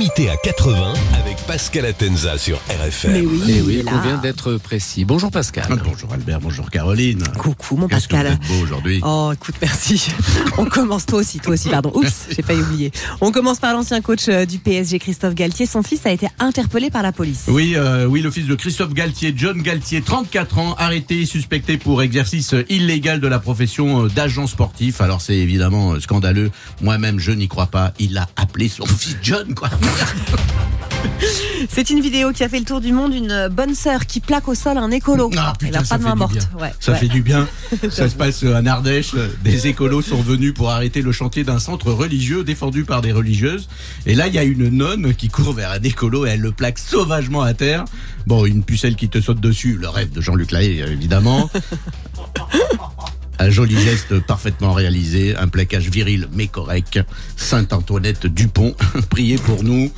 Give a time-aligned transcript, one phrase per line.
[0.00, 3.12] Limité à 80 avec Pascal Atenza sur RFM.
[3.12, 5.04] Mais oui, Eh il est oui, on vient d'être précis.
[5.04, 5.66] Bonjour Pascal.
[5.68, 7.22] Ah, Bonjour Albert, bonjour Caroline.
[7.38, 8.26] Coucou mon que vous Pascal.
[8.28, 9.02] êtes beau aujourd'hui.
[9.04, 10.08] Oh, écoute, merci.
[10.56, 11.92] On commence toi aussi, toi aussi, pardon.
[11.94, 12.92] Oups, j'ai failli oublier.
[13.20, 15.66] On commence par l'ancien coach euh, du PSG, Christophe Galtier.
[15.66, 17.44] Son fils a été interpellé par la police.
[17.48, 22.00] Oui, euh, oui, le fils de Christophe Galtier, John Galtier, 34 ans, arrêté, suspecté pour
[22.00, 25.02] exercice euh, illégal de la profession d'agent sportif.
[25.02, 26.50] Alors c'est évidemment scandaleux.
[26.80, 27.92] Moi-même, je n'y crois pas.
[27.98, 29.68] Il a appelé son fils John, quoi.
[31.68, 33.14] C'est une vidéo qui a fait le tour du monde.
[33.14, 35.30] Une euh, bonne sœur qui plaque au sol un écolo.
[35.36, 36.48] Ah, Elle putain, a ça pas de main morte.
[36.58, 36.98] Ouais, Ça ouais.
[36.98, 37.46] fait du bien.
[37.90, 39.14] Ça se passe euh, en Ardèche.
[39.44, 43.68] Des écolos sont venus pour arrêter le chantier d'un centre religieux défendu par des religieuses.
[44.06, 46.52] Et là, il y a une nonne qui court vers un écolo et elle le
[46.52, 47.84] plaque sauvagement à terre.
[48.26, 51.50] Bon, une pucelle qui te saute dessus, le rêve de Jean-Luc Lahaye, évidemment.
[53.40, 57.00] Un joli geste parfaitement réalisé, un plaquage viril mais correct.
[57.36, 58.74] Sainte Antoinette Dupont,
[59.08, 59.90] priez pour nous.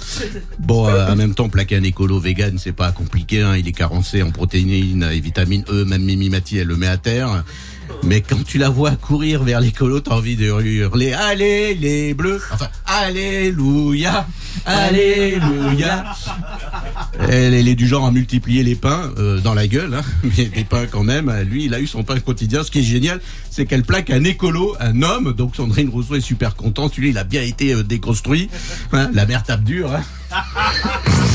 [0.60, 3.42] Bon, euh, en même temps, plaquer un écolo vegan, c'est pas compliqué.
[3.42, 3.56] Hein.
[3.56, 5.84] Il est carencé en protéines et vitamine E.
[5.84, 7.42] Même Mimi Mati, elle le met à terre.
[8.04, 12.40] Mais quand tu la vois courir vers l'écolo, t'as envie de hurler Allez les bleus
[12.52, 14.24] Enfin, Alléluia
[14.64, 16.04] Alléluia
[17.18, 20.02] elle, est du genre à multiplier les pains euh, dans la gueule, hein,
[20.36, 21.30] mais des pains quand même.
[21.48, 22.62] Lui, il a eu son pain quotidien.
[22.64, 25.33] Ce qui est génial, c'est qu'elle plaque un écolo, un homme.
[25.33, 26.96] Donc Sandrine Rousseau est super contente.
[26.96, 28.48] Lui, il a bien été euh, déconstruit.
[28.92, 29.92] Hein, la mère tape dur.
[29.92, 30.02] hein.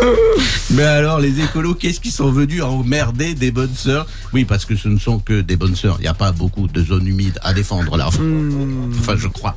[0.70, 4.06] Mais alors, les écolos, qu'est-ce qu'ils sont venus emmerder des bonnes sœurs?
[4.32, 5.96] Oui, parce que ce ne sont que des bonnes sœurs.
[5.98, 8.08] Il n'y a pas beaucoup de zones humides à défendre là.
[8.08, 9.56] Enfin, je crois.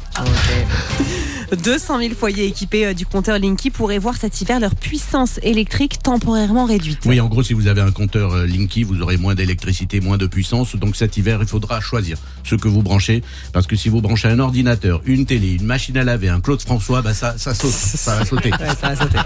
[1.55, 6.01] 200 000 foyers équipés euh, du compteur Linky pourraient voir cet hiver leur puissance électrique
[6.01, 6.99] temporairement réduite.
[7.05, 10.17] Oui, en gros, si vous avez un compteur euh, Linky, vous aurez moins d'électricité, moins
[10.17, 10.75] de puissance.
[10.75, 13.21] Donc cet hiver, il faudra choisir ce que vous branchez.
[13.51, 16.61] Parce que si vous branchez un ordinateur, une télé, une machine à laver, un Claude
[16.61, 18.51] François, bah ça, ça saute, ça va sauter.
[18.61, 19.17] Ouais, ça va sauter.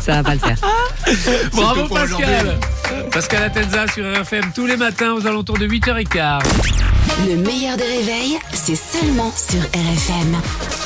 [0.00, 0.57] Ça va pas le faire.
[1.52, 2.58] Bravo tout pour Pascal.
[3.10, 6.40] Pascal Atenza sur RFM tous les matins aux alentours de 8h15.
[7.26, 10.77] Le meilleur des réveils, c'est seulement sur RFM.